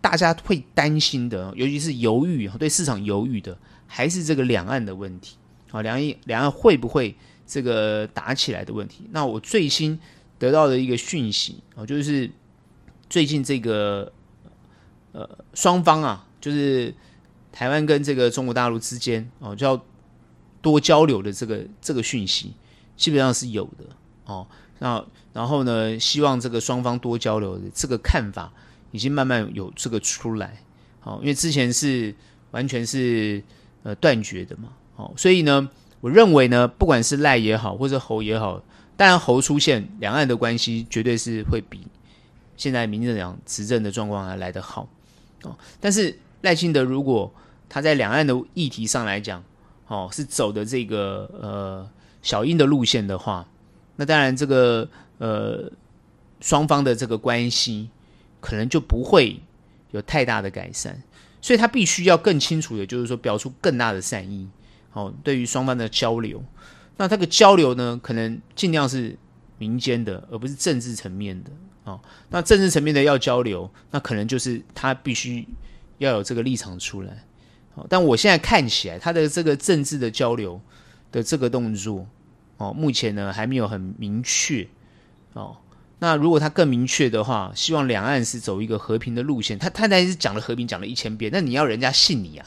[0.00, 5.36] 大家会担心的，尤其是犹豫对市场犹豫的，还是这个两岸的问题
[5.70, 5.82] 啊。
[5.82, 7.16] 两岸两岸会不会？
[7.52, 9.98] 这个打起来的问题，那我最新
[10.38, 12.30] 得到的一个讯息啊，就是
[13.08, 14.12] 最近这个
[15.10, 16.94] 呃双方啊，就是
[17.50, 19.84] 台湾跟这个中国大陆之间哦，就要
[20.62, 22.52] 多交流的这个这个讯息，
[22.96, 23.84] 基本上是有的
[24.26, 24.46] 哦。
[24.78, 28.52] 那然后呢，希望这个双方多交流的这个看法，
[28.90, 30.56] 已经慢慢有这个出来。
[31.02, 32.14] 哦，因为之前是
[32.50, 33.42] 完全是
[33.82, 35.68] 呃断绝的嘛，哦，所以呢。
[36.02, 38.62] 我认为呢，不管是赖也好，或者侯也好，
[38.96, 41.86] 当然侯出现，两岸的关系绝对是会比
[42.56, 44.88] 现在民进党执政的状况还来得好
[45.42, 45.54] 哦。
[45.78, 47.30] 但是赖清德如果
[47.68, 49.44] 他在两岸的议题上来讲，
[49.88, 51.90] 哦，是走的这个呃
[52.22, 53.46] 小英的路线的话，
[53.96, 55.70] 那当然这个呃
[56.40, 57.90] 双方的这个关系
[58.40, 59.40] 可能就不会
[59.90, 61.02] 有太大的改善，
[61.40, 64.48] 所以他必须要更清楚的，就是说表出更大的善意。
[64.92, 66.42] 哦，对于双方的交流，
[66.96, 69.16] 那这个交流呢，可能尽量是
[69.56, 71.50] 民间的，而不是政治层面的。
[71.84, 75.46] 哦，那政治层面的要交流，那可能就是他必须
[75.98, 77.24] 要有这个立场出来。
[77.74, 80.60] 哦，但我现在看起来，他的这个政治的交流
[81.12, 82.06] 的这个动作，
[82.56, 84.66] 哦，目前呢还没有很明确。
[85.34, 85.56] 哦，
[86.00, 89.58] 那如果他更明确的话，希望两岸是走一个和平的路线。
[89.58, 92.46] 他他那是讲了和平，讲了一千遍，那你要人家信你啊？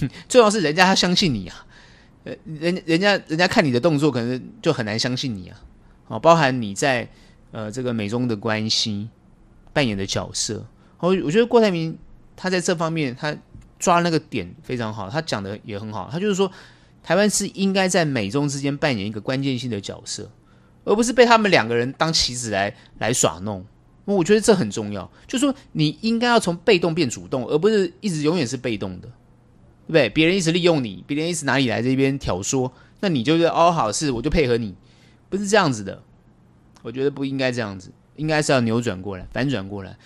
[0.00, 1.66] 哼，重要是人家他相信你啊。
[2.24, 5.60] 呃，人人家人家看你的动作，可能就很难相信你啊。
[6.08, 7.08] 哦，包含你在
[7.52, 9.08] 呃这个美中的关系
[9.72, 10.66] 扮演的角色。
[10.98, 11.96] 我，我觉得郭台铭
[12.34, 13.36] 他在这方面他
[13.78, 16.08] 抓那个点非常好，他讲的也很好。
[16.10, 16.50] 他就是说，
[17.02, 20.30] 台湾是应该在美中之间扮演一个关键性的角色，
[20.84, 23.64] 而不是被他们两个人当棋子来来耍弄。
[24.06, 30.10] 我觉得这很重要，就是说你应该要从被动变主动，而不是一直永远是被动的，对不对？
[30.10, 32.70] 别人一直利用你，别人一直拿你来这边挑唆，
[33.00, 34.74] 那你就是哦，好事，我就配合你，
[35.30, 36.02] 不是这样子的。
[36.82, 39.96] 我觉得不应该这样子，应该是要扭转过来，反转过来，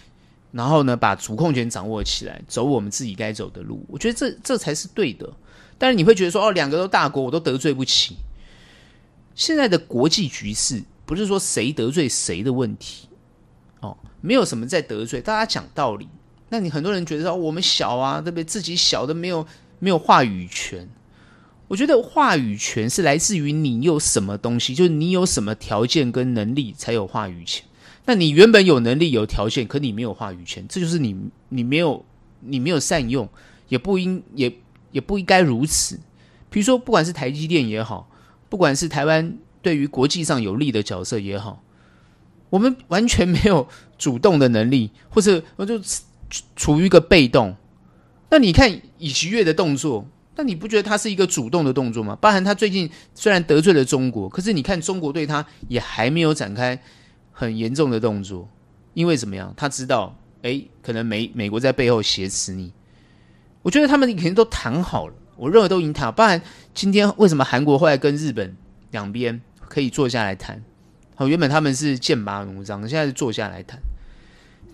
[0.52, 3.84] 然后呢，把主控权掌握起来，走我们自己该走的路。
[3.88, 5.28] 我觉得这这才是对的。
[5.76, 8.16] 但是你会觉得说，哦，两个都大国，我都得罪不起。
[9.38, 13.08] 现在的国际局势不是说谁得罪谁的问题。
[13.80, 16.08] 哦，没有什么在得罪，大家讲道理。
[16.48, 18.42] 那你很多人觉得说，我们小啊，对不对？
[18.42, 19.46] 自己小的没有
[19.78, 20.88] 没有话语权。
[21.68, 27.64] 我觉得话语权是来自于你有什么东西，就是你有什么条件跟能力才有话语权。
[28.06, 31.16] 那你原本有能力有条件，可你没有话语权，这就是你
[31.50, 32.04] 你没有
[32.40, 33.28] 你没有善用，
[33.68, 34.52] 也不应也
[34.90, 36.00] 也不应该如此。
[36.50, 38.07] 比如说，不管是台积电也好，
[38.48, 41.62] 不管是台湾对于国际上有利的角色也好。
[42.50, 45.78] 我们完全没有主动的能力，或者我就
[46.56, 47.54] 处于一个被动。
[48.30, 50.06] 那你看尹锡悦的动作，
[50.36, 52.16] 那你不觉得他是一个主动的动作吗？
[52.18, 56.80] 包含他最近虽然得罪了中国，可是你看中国对他也还没有展开
[57.32, 58.48] 很严重的动作，
[58.94, 59.52] 因为怎么样？
[59.54, 62.72] 他知道，诶，可能美美国在背后挟持你。
[63.60, 66.12] 我觉得他们肯定都谈好了，我认为都已经谈好。
[66.12, 66.42] 包含
[66.74, 68.56] 今天为什么韩国后来跟日本
[68.90, 70.62] 两边可以坐下来谈？
[71.14, 73.80] 好，原本他们是剑拔弩张，现在是坐下来谈。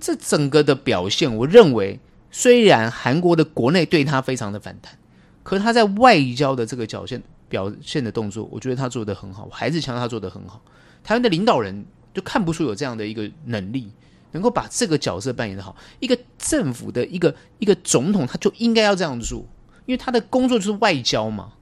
[0.01, 2.01] 这整个的表现，我认为
[2.31, 4.99] 虽然韩国的国内对他非常的反弹，
[5.43, 10.61] 可是他在外交的这个表现表现的动作，我觉得他做的很好，我还是强调他做的很好。
[11.03, 13.91] 台湾的领导人就看不出有这样的一个能力，
[14.33, 15.75] 能够把这个角色扮演的好。
[16.01, 19.47] 一个政府的一个一个总统，他就应该要这样做，
[19.87, 21.53] 因为他的工作就是外交嘛。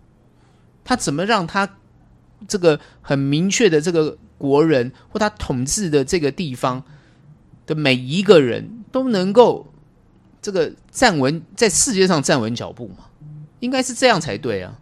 [0.85, 1.77] 他怎么让他
[2.47, 4.19] 这个很明确的这个。
[4.43, 6.83] 国人或他统治的这个地方
[7.65, 9.73] 的每一个人都能够
[10.41, 13.05] 这个站稳在世界上站稳脚步嘛？
[13.61, 14.81] 应该是这样才对啊，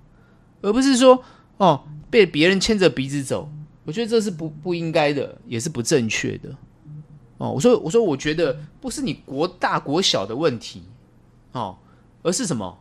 [0.63, 1.23] 而不是说
[1.59, 3.53] 哦被别人牵着鼻子走。
[3.85, 6.49] 我觉得这是不不应该的，也是不正确的。
[7.37, 10.85] 哦，我说我说我觉得不是你国大国小的问题
[11.53, 11.77] 哦，
[12.23, 12.79] 而是什么？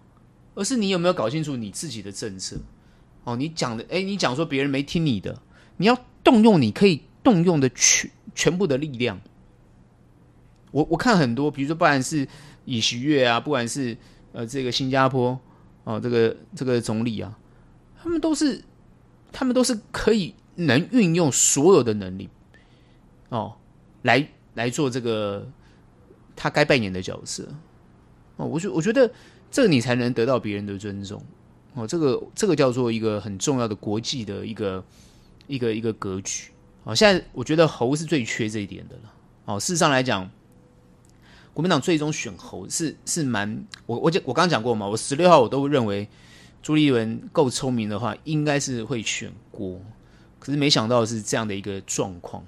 [0.55, 2.57] 而是你有没有搞清楚你自己的政策？
[3.23, 5.41] 哦，你讲的诶，你讲说别人没听你的，
[5.77, 5.97] 你要。
[6.21, 9.19] 动用你可以动用的全全部的力量。
[10.69, 12.27] 我我看很多，比如说不管是
[12.65, 13.97] 尹锡悦啊，不管是
[14.33, 15.39] 呃这个新加坡
[15.85, 17.35] 哦，这个这个总理啊，
[18.03, 18.61] 他们都是
[19.31, 22.29] 他们都是可以能运用所有的能力
[23.29, 23.55] 哦，
[24.01, 25.49] 来来做这个
[26.35, 27.47] 他该扮演的角色
[28.35, 28.45] 哦。
[28.45, 29.09] 我觉我觉得
[29.51, 31.21] 这个你才能得到别人的尊重
[31.73, 31.87] 哦。
[31.87, 34.83] 这个这个叫做一个很重要的国际的一个。
[35.49, 36.51] 一个一个格局，
[36.83, 39.11] 哦，现在我觉得侯是最缺这一点的了。
[39.45, 40.29] 哦，事实上来讲，
[41.55, 46.07] 国民党最终选侯是是蛮，我我讲我刚刚讲过嘛，我十六号我都认为
[46.61, 49.81] 朱立伦够聪明的话，应该是会选郭，
[50.37, 52.45] 可是没想到是这样的一个状况。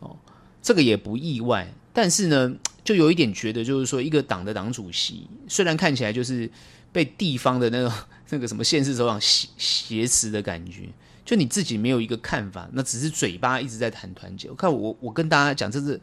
[0.00, 0.16] 哦，
[0.62, 6.48] 这个也不意外，但是呢，就有一点觉得，就是说一个党的党主席，虽然看起来就是
[6.92, 7.92] 被地方的那个
[8.30, 10.82] 那个什么县市首长挟挟持的感觉。
[11.24, 14.48] 就你自己没有一个看法，那只是嘴巴一直在谈团结。
[14.48, 16.00] 我看我我跟大家讲，这是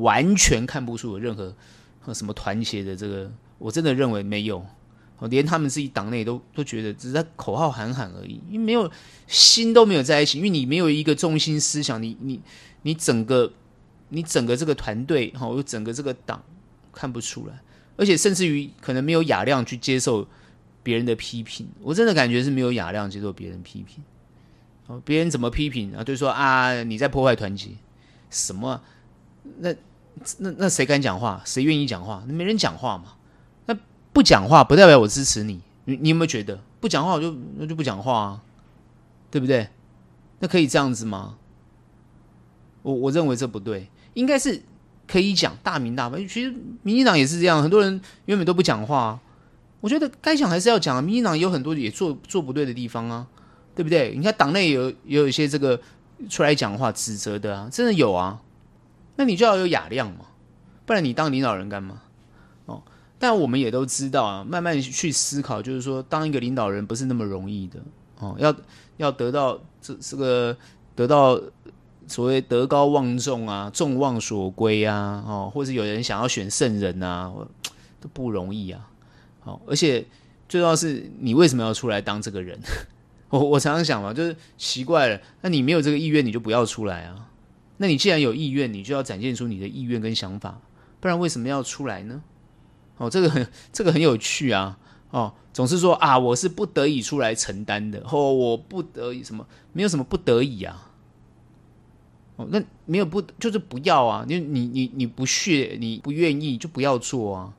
[0.00, 1.54] 完全看不出有任何
[2.00, 4.66] 和什么团结的这个，我真的认为没有。
[5.30, 8.90] 连他们自己党内都都觉得只是在口号喊喊而已，因为没有
[9.28, 12.40] 心都没有在一起，因为你没有一个中心思想，你你
[12.82, 13.52] 你整个
[14.10, 16.42] 你整个这个团队哈，有整个这个党
[16.92, 17.60] 看不出来，
[17.96, 20.26] 而且甚至于可能没有雅量去接受
[20.82, 21.68] 别人的批评。
[21.82, 24.02] 我真的感觉是没有雅量接受别人批评。
[24.86, 26.02] 哦别人怎么批评啊？
[26.02, 27.68] 就说啊，你在破坏团结，
[28.30, 28.80] 什么？
[29.58, 29.74] 那
[30.38, 31.42] 那那谁敢讲话？
[31.44, 32.24] 谁愿意讲话？
[32.26, 33.14] 没人讲话嘛。
[33.66, 33.76] 那
[34.12, 35.60] 不讲话不代表我支持你。
[35.84, 38.42] 你你有没有觉得不讲话我就那就不讲话啊？
[39.30, 39.68] 对不对？
[40.38, 41.36] 那可以这样子吗？
[42.82, 44.60] 我我认为这不对，应该是
[45.06, 46.18] 可以讲大鸣大白。
[46.24, 49.18] 其实民进党也是这样，很多人原本都不讲话。
[49.80, 51.02] 我觉得该讲还是要讲。
[51.02, 53.26] 民进党有很多也做做不对的地方啊。
[53.78, 54.12] 对不对？
[54.16, 55.80] 你看党内有也有一些这个
[56.28, 58.42] 出来讲话指责的啊，真的有啊。
[59.14, 60.24] 那你就要有雅量嘛，
[60.84, 62.02] 不然你当领导人干嘛？
[62.66, 62.82] 哦，
[63.20, 67.78] 但我们也都知道啊，慢慢去思考，就是说当一个领导人不是那么容易的
[68.18, 68.52] 哦，要
[68.96, 70.56] 要得到这这个
[70.96, 71.40] 得到
[72.08, 77.32] 所谓德高望重啊，众望所归啊，哦，或者有人想要选圣人啊，
[78.00, 78.88] 都不容易啊。
[79.44, 80.04] 哦，而且
[80.48, 82.58] 最重要是你为什么要出来当这个人？
[83.30, 87.28] 我我常常想嘛，就是奇怪了，那你没有这个意愿，你就不要出来啊。
[87.76, 90.60] 那你既然有意愿，你就要展现出你的意愿跟想法，
[90.98, 92.22] 不然为什么要出来呢？
[92.96, 94.78] 哦，这个很这个很有趣啊。
[95.10, 100.87] 哦，总是说啊，我是不得已出来承担的，或、哦、我不得已什么，没有什么不得已啊。
[102.38, 104.24] 哦，那没有不就是不要啊？
[104.26, 107.52] 你你你你不屑，你不愿意就不要做啊，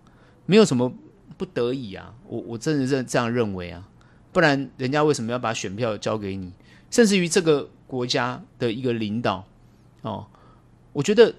[0.47, 0.91] 没有什么
[1.37, 2.15] 不得已啊。
[2.27, 3.87] 我我真的是这样认为啊，
[4.31, 6.51] 不然人家为什么要把选票交给你？
[6.89, 9.45] 甚至于这个国家的一个领导
[10.01, 10.25] 哦，
[10.93, 11.35] 我觉得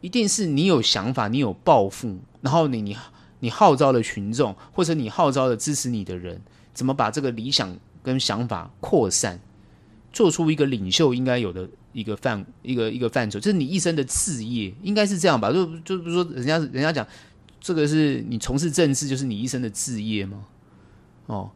[0.00, 2.96] 一定是你有想法，你有抱负，然后你你。
[3.44, 6.40] 你号召了群众，或者你号召了支持你的人，
[6.72, 9.40] 怎么把这个理想跟想法扩散，
[10.12, 15.52] 做出一个领袖应该有的一个范一个一个范畴，就是你一生的志业，应该是这样吧？
[15.52, 17.06] 就就比如说，人家人家讲
[17.60, 20.44] 这个是你从事政治，就是你一生的志业吗？
[21.26, 21.50] 哦，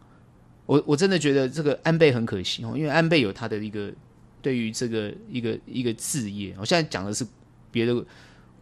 [0.67, 3.93] 我我真的觉得这个安倍很可惜哦，因为安倍有他的一个
[4.41, 7.27] 对于这个一个一个志业，我现在讲的是
[7.71, 8.05] 别的。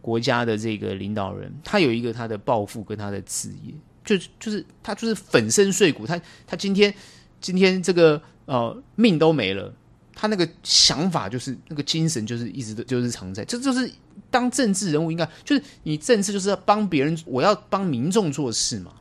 [0.01, 6.93] 国家的这个领导人，他有一个他的抱负跟他的志业，就就是他就是粉身碎骨，他他今天
[7.41, 9.73] 今天这个呃命都没了，
[10.15, 13.91] 他那个想法就是那个精神就是一直都就是常在，这就是
[14.31, 18.93] 当政治人物应该就是你政治就是要帮别人，我要帮民众做事嘛，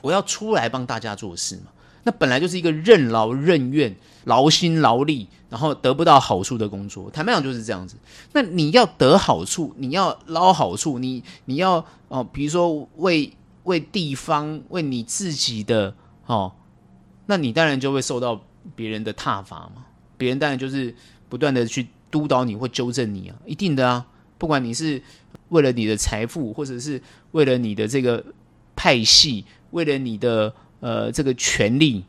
[0.00, 1.72] 我要出来帮大家做事嘛。
[2.04, 7.10] 那本来就是一个任劳任怨、劳心劳力，然后得不到好处的工作。
[7.10, 7.96] 坦白讲就是这样子。
[8.32, 13.30] 那你要得好处，你要捞好处，你你要哦，比如说为
[13.64, 16.52] 为地方、为你自己的哦，
[17.26, 18.40] 那你当然就会受到
[18.74, 19.84] 别人的挞伐嘛。
[20.18, 20.94] 别人当然就是
[21.30, 24.06] 不断的去督导你或纠正你啊，一定的啊。
[24.36, 25.00] 不管你是
[25.48, 27.00] 为了你的财富，或者是
[27.30, 28.22] 为了你的这个
[28.76, 30.52] 派系，为了你的。
[30.80, 32.04] 呃，这个权力，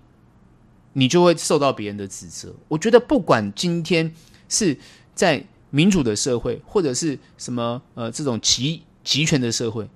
[0.93, 2.53] 你就会受到别人的指责。
[2.67, 4.13] 我觉得，不管今天
[4.47, 4.77] 是
[5.15, 9.89] 在民主的社会，或者是什么呃这种集集权的社会，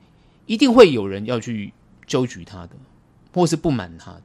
[0.48, 1.72] 一定会有人要去
[2.08, 2.72] 纠举他的，
[3.32, 4.24] 或是不满他的，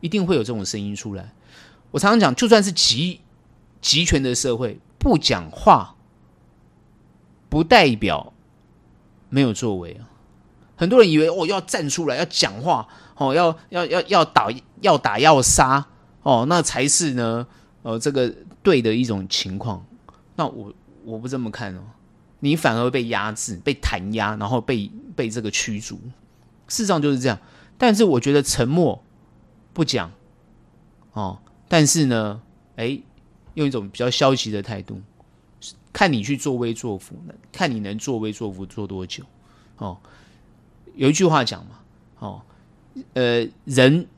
[0.00, 1.32] 一定会有这种声音出来。
[1.90, 3.20] 我常常讲，就算是集
[3.80, 5.96] 集权的社会，不讲话，
[7.48, 8.32] 不代表
[9.28, 10.08] 没有作为啊。
[10.76, 12.88] 很多人以为哦，要站出来，要讲话。
[13.16, 14.48] 哦，要要要要打
[14.80, 15.84] 要打要杀
[16.22, 17.46] 哦，那才是呢，
[17.82, 19.84] 呃，这个对的一种情况。
[20.36, 20.72] 那我
[21.04, 21.82] 我不这么看哦，
[22.38, 25.96] 你反而被压制、被弹压，然后被被这个驱逐。
[26.66, 27.38] 事实上就是这样。
[27.76, 29.04] 但是我觉得沉默
[29.74, 30.10] 不讲
[31.12, 31.38] 哦，
[31.70, 32.42] 但是呢，
[32.74, 33.00] 诶，
[33.54, 35.00] 用一种比较消极的态度，
[35.92, 37.14] 看你去作威作福，
[37.52, 39.22] 看你能作威作福做多久。
[39.76, 39.96] 哦，
[40.96, 41.80] 有一句话讲嘛，
[42.18, 42.42] 哦。
[43.14, 44.08] 呃，人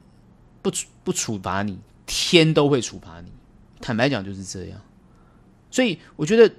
[0.62, 0.72] 不
[1.04, 3.30] 不处罚你，天都会处罚你。
[3.82, 4.80] 坦白讲就是这样。
[5.70, 6.54] 所以我觉得，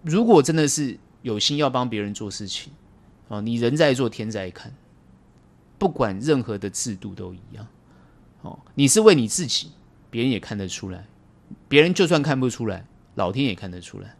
[0.00, 2.72] 如果真的是有心要帮别人做事情，
[3.28, 4.72] 哦，你人在做天在看，
[5.78, 7.66] 不管任何的制度都一样。
[8.40, 9.72] 哦，你是为你自己，
[10.12, 11.06] 别人也看得出来。
[11.68, 14.14] 别人就算看不出来，老天也看得出来。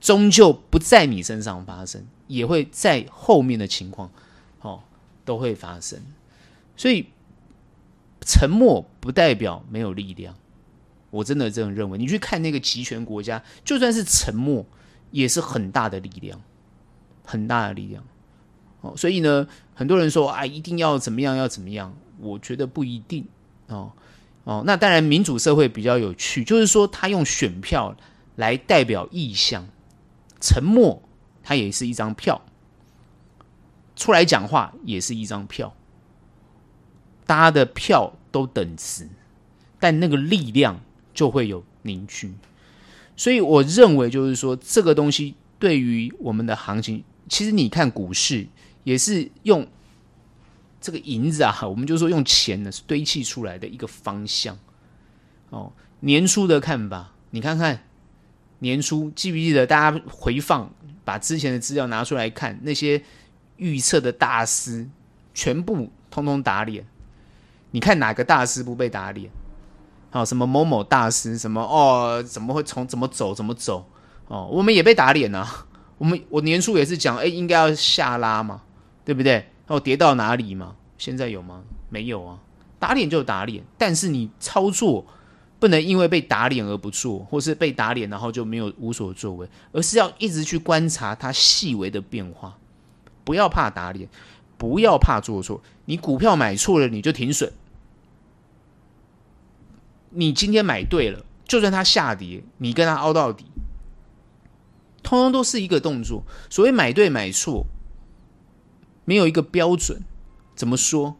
[0.00, 4.10] 终究不在你身上发生，也会在后面的情况，
[4.60, 4.84] 哦，
[5.24, 6.00] 都会发生。
[6.76, 7.06] 所以，
[8.20, 10.36] 沉默不代表没有力量。
[11.10, 11.98] 我真的这样认为。
[11.98, 14.64] 你去看那个集权国家，就算是沉默，
[15.10, 16.40] 也是很大的力量，
[17.24, 18.04] 很大的力量。
[18.80, 21.94] 哦，所以呢，很多人说啊，一定要怎么样，要怎么样？
[22.18, 23.26] 我觉得不一定。
[23.66, 23.92] 哦
[24.44, 27.96] 哦，那当然，民主社会比较有趣，就是说他用选票
[28.36, 29.68] 来代表意向，
[30.40, 31.00] 沉默，
[31.42, 32.42] 它也是一张票，
[33.94, 35.74] 出来讲话也是一张票。
[37.24, 39.08] 大家的票都等值，
[39.78, 40.80] 但那个力量
[41.14, 42.34] 就会有凝聚。
[43.16, 48.48] 所以我认为，就是说这个东西对于我们的行情，其实你看股市
[48.82, 49.66] 也是用
[50.82, 54.58] 这个银子啊，我们就说用钱呢是堆砌出来的一个方向。
[55.48, 57.84] 哦，年初的看法，你看看
[58.58, 59.66] 年初记不记得？
[59.66, 60.70] 大家回放
[61.04, 63.02] 把之前的资料拿出来看，那些
[63.56, 64.88] 预测的大师
[65.32, 66.84] 全部通通打脸。
[67.70, 69.30] 你看哪个大师不被打脸？
[70.10, 73.88] 好，什么某某大师，什么哦，怎么会从怎么走怎么走？
[74.26, 75.66] 哦，我们也被打脸啊！
[75.98, 78.62] 我们我年初也是讲，哎，应该要下拉嘛，
[79.04, 79.51] 对不对？
[79.66, 80.76] 哦，跌到哪里吗？
[80.98, 81.62] 现在有吗？
[81.88, 82.38] 没有啊！
[82.78, 85.06] 打脸就打脸，但是你操作
[85.58, 92.58] 不能因为被打脸而不做，或是被打脸然后就没有无所作为，而是要一直去观察它细微的变化，
[93.24, 94.08] 不要怕打脸，
[94.58, 95.62] 不要怕做错。
[95.84, 97.52] 你股票买错了，你就停损。
[100.10, 103.46] 你今天买对了，就算它下跌，你跟它凹到底，
[105.02, 106.22] 通通都是一个动作。
[106.50, 107.64] 所谓买对买错，
[109.04, 110.02] 没有一个标准。
[110.54, 111.16] 怎么说？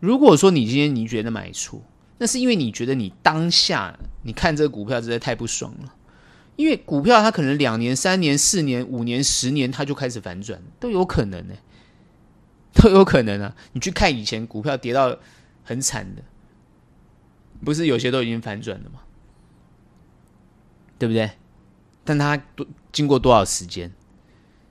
[0.00, 1.82] 如果说你今天你觉得买错，
[2.18, 5.94] 那是因为你觉得你当下你看这个股票实在太不爽了。
[6.56, 11.54] 因为股票它可能两年、三年、四年、五年、十年，它就开始反转，都有可能呢，
[12.74, 13.56] 都有可能啊。
[13.72, 15.16] 你去看以前股票跌到
[15.64, 16.22] 很惨的，
[17.64, 19.00] 不是有些都已经反转了吗？
[20.98, 21.30] 对不对？
[22.04, 23.90] 但它多经过多少时间？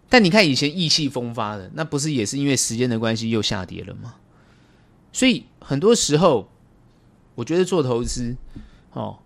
[0.09, 4.15] 但你看以前意气风发的，那不是也是因为时间的关系又下跌了吗？
[5.13, 6.49] 所以很多时候，
[7.35, 8.35] 我觉得做投资
[8.91, 9.19] 哦，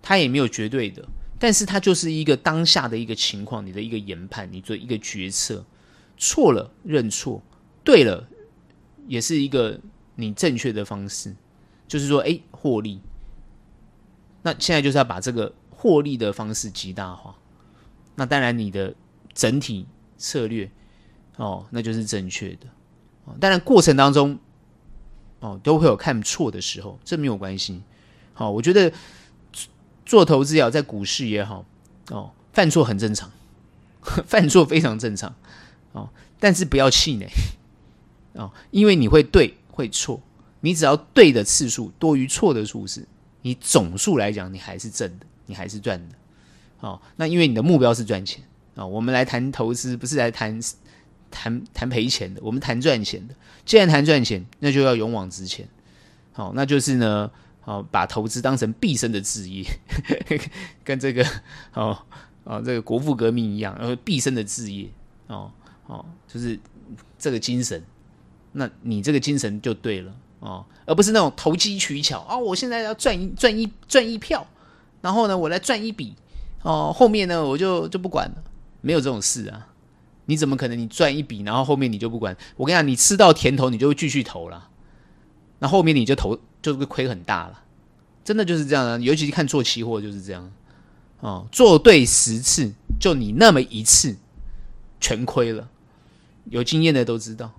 [0.00, 1.06] 它也没有绝对的。
[1.38, 5.64] 但是它就是一个当下的一个情况，你的一个研判，你做一个决策，
[6.16, 7.42] 错了认错，
[7.82, 8.26] 对了
[9.06, 9.78] 也是一个
[10.14, 11.34] 你正确的方式，
[11.86, 13.00] 就是说，哎，获利。
[14.42, 17.34] 那现在就是要把这个获利的方式极大化。
[18.14, 18.94] 那当然，你的
[19.34, 19.86] 整体
[20.16, 20.70] 策略
[21.36, 22.66] 哦，那就是正确的。
[23.40, 24.38] 当然，过程当中
[25.40, 27.82] 哦都会有看错的时候，这没有关系。
[28.32, 28.92] 好，我觉得。
[30.06, 31.64] 做投资也好，在股市也好，
[32.10, 33.32] 哦，犯错很正常，
[34.28, 35.34] 犯错非常正常，
[35.92, 37.26] 哦，但是不要气馁，
[38.34, 40.20] 哦，因为你会对会错，
[40.60, 43.08] 你只要对的次数多于错的数字，
[43.40, 46.14] 你总数来讲你还是正的，你还是赚的，
[46.80, 48.44] 哦，那因为你的目标是赚钱
[48.74, 50.60] 啊，哦，我们来谈投资不是来谈
[51.30, 55.68] 谈谈赔钱的，我们谈赚钱的，既然谈赚钱，那就要勇往直前，
[56.32, 57.30] 好，哦，那就是呢。
[57.66, 59.64] 哦，把投资当成毕生的志业，
[60.84, 61.26] 跟这个
[61.72, 61.96] 哦
[62.42, 64.86] 哦这个国富革命一样，然后毕生的志业
[65.28, 65.50] 哦
[65.86, 66.60] 哦，就是
[67.18, 67.82] 这个精神。
[68.52, 72.38] 那你这个精神就对了哦，而不是那种投机取巧啊、哦！
[72.38, 74.46] 我现在要赚一赚一赚一票，
[75.00, 76.14] 然后呢，我来赚一笔
[76.60, 78.44] 哦，后面呢我就就不管了，
[78.84, 79.68] 没有这种事啊！
[80.26, 82.36] 你怎么可能你赚一笔，然后后面你就不管？
[82.56, 84.68] 我跟你讲，你吃到甜头，你就会继续投了，
[85.58, 86.38] 那后面你就投。
[86.64, 87.62] 就是亏很大了，
[88.24, 88.96] 真的就是这样啊！
[88.96, 90.50] 尤其是看做期货就是这样，
[91.20, 94.16] 哦，做对十次，就你那么一次
[94.98, 95.68] 全亏了。
[96.46, 97.52] 有经验的都知道，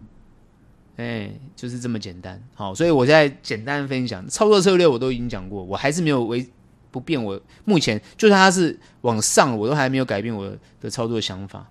[0.96, 2.42] 哎，就是这么简单。
[2.56, 6.50] 好，所以我现在简单分享操作策略，我都已经讲过，我还是没有为
[6.96, 7.22] 不变。
[7.22, 11.70] 我目前就算它是往上，我都还没有改变我的操作想法。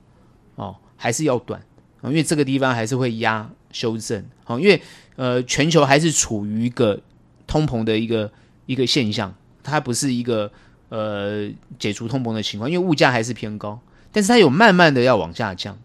[0.57, 1.61] 哦，还是要短，
[2.03, 4.25] 因为这个地方还是会压修正。
[4.45, 4.83] 好，因为
[5.17, 7.01] 呃，全球还是处于一个。
[7.47, 8.33] 通膨的一个
[8.65, 10.51] 一个现象，它不是一个
[10.89, 11.47] 呃
[11.79, 13.79] 解除通膨的情况，因为物价还是偏高，
[14.11, 15.79] 但是它有慢慢的要往下降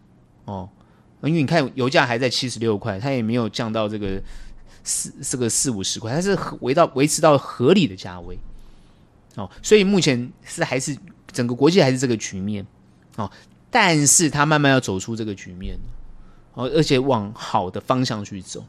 [0.46, 0.66] 哦，
[1.22, 4.20] 因为你看油价还在七十六块，它也没有降到这个
[4.82, 8.38] 四这个四五十块，它是维到维持到合理的价位
[9.40, 10.96] 哦，所以目前是还是
[11.32, 12.66] 整个国际还是这个局面
[13.16, 13.30] 哦，
[13.70, 15.76] 但是它慢慢要走出这个局面
[16.54, 18.64] 哦，而且往好的方向去走，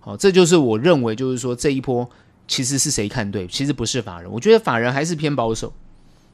[0.00, 2.08] 好，这就是我认为就是说这一波。
[2.46, 3.46] 其实是谁看对？
[3.46, 5.72] 其实不是法人，我觉得法人还是偏保守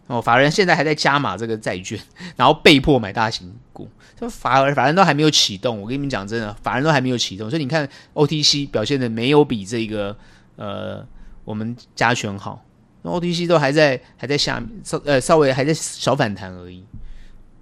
[0.08, 0.20] 哦。
[0.20, 1.96] 法人现在还在加码这个债券，
[2.34, 3.88] 然后被迫买大型股。
[4.18, 7.48] 这法人法人都还没有启动，我跟你们讲真的，法人都还没有启动。
[7.48, 10.16] 所以你看 OTC 表现的没有比这个
[10.56, 11.06] 呃
[11.44, 12.60] 我们加权好
[13.02, 16.84] ，OTC 都还在还在下面稍呃稍微还在小反弹而已。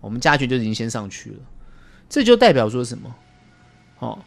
[0.00, 1.38] 我们加权就已经先上去了，
[2.08, 3.14] 这就代表说什么？
[3.98, 4.18] 哦，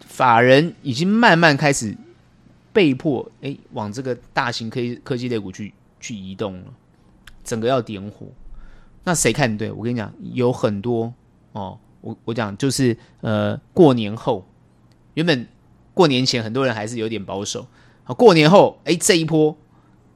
[0.00, 1.96] 法人已经慢慢开始。
[2.74, 6.72] 被迫哎，往这个大型科技科技类股去去移动了，
[7.44, 8.26] 整个要点火。
[9.04, 9.70] 那谁看对？
[9.70, 11.12] 我跟你讲，有很多
[11.52, 11.78] 哦。
[12.00, 14.48] 我我讲就是呃，过年后，
[15.12, 15.46] 原本
[15.92, 17.66] 过年前很多人还是有点保守。
[18.04, 19.54] 好，过年后哎，这一波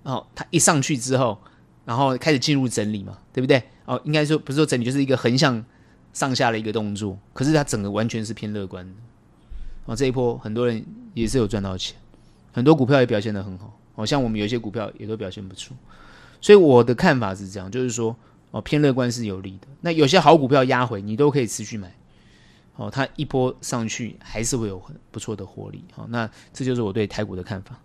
[0.07, 1.37] 哦，它一上去之后，
[1.85, 3.61] 然后开始进入整理嘛，对不对？
[3.85, 5.65] 哦，应该说不是说整理，就是一个横向
[6.13, 7.19] 上下的一个动作。
[7.33, 8.93] 可是它整个完全是偏乐观的。
[9.87, 11.97] 哦，这一波很多人也是有赚到钱。
[12.53, 15.77] 很多股票也表现得很好，好像我们有些股票也都表现不错，
[16.41, 18.17] 所以我的看法是这样，就是说
[18.53, 19.67] 哦，偏乐观是有利的。
[19.81, 21.93] 那有些好股票压回，你都可以持续买，
[22.77, 25.85] 哦，它一波上去还是会有很不错的获利。
[25.93, 27.79] 好，那这就是我对台股的看法。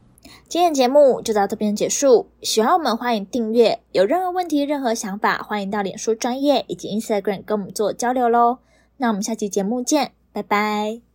[0.47, 8.59] 今天节目就到这边结束，喜欢我们欢迎订阅，有任何问题、任何想法，欢迎到脸书专业以及 Instagram 跟我们做交流喽。
[8.97, 11.10] 那我们下期节目见，拜拜。